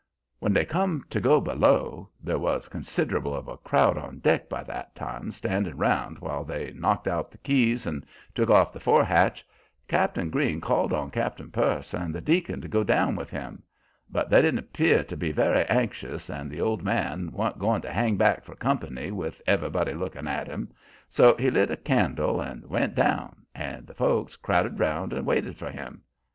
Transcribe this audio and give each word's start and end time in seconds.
"When 0.39 0.51
they 0.53 0.65
come 0.65 1.05
to 1.11 1.21
go 1.21 1.39
below, 1.39 2.09
there 2.23 2.39
was 2.39 2.67
considerable 2.69 3.35
of 3.35 3.47
a 3.47 3.57
crowd 3.57 3.99
on 3.99 4.17
deck 4.17 4.49
by 4.49 4.63
that 4.63 4.95
time, 4.95 5.29
standin' 5.29 5.77
round 5.77 6.17
while 6.17 6.43
they 6.43 6.73
knocked 6.73 7.07
out 7.07 7.29
the 7.29 7.37
keys 7.37 7.85
and 7.85 8.03
took 8.33 8.49
off 8.49 8.73
the 8.73 8.79
fore 8.79 9.03
hatch, 9.03 9.45
Cap'n 9.87 10.31
Green 10.31 10.59
called 10.59 10.91
on 10.91 11.11
Cap'n 11.11 11.51
Purse 11.51 11.93
and 11.93 12.15
the 12.15 12.19
deacon 12.19 12.61
to 12.61 12.67
go 12.67 12.83
down 12.83 13.15
with 13.15 13.29
him; 13.29 13.61
but 14.09 14.31
they 14.31 14.41
didn't 14.41 14.73
'pear 14.73 15.03
to 15.03 15.15
be 15.15 15.31
very 15.31 15.65
anxious, 15.65 16.31
and 16.31 16.49
the 16.49 16.61
old 16.61 16.81
man 16.81 17.31
wan't 17.31 17.59
goin' 17.59 17.81
to 17.83 17.93
hang 17.93 18.17
back 18.17 18.43
for 18.43 18.55
company 18.55 19.11
with 19.11 19.39
everybody 19.45 19.93
lookin' 19.93 20.27
at 20.27 20.47
him, 20.47 20.73
so 21.09 21.35
he 21.37 21.51
lit 21.51 21.69
a 21.69 21.77
candle 21.77 22.41
and 22.41 22.65
went 22.65 22.95
down, 22.95 23.45
and 23.53 23.85
the 23.85 23.93
folks 23.93 24.35
crowded 24.35 24.79
round 24.79 25.13
and 25.13 25.27
waited 25.27 25.55
for 25.59 25.69
him. 25.69 26.01